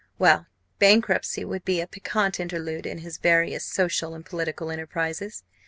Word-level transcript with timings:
Well! 0.17 0.47
bankruptcy 0.79 1.45
would 1.45 1.63
be 1.63 1.79
a 1.79 1.85
piquant 1.85 2.39
interlude 2.39 2.87
in 2.87 2.97
his 3.05 3.19
various 3.19 3.63
social 3.63 4.15
and 4.15 4.25
political 4.25 4.71
enterprises! 4.71 5.43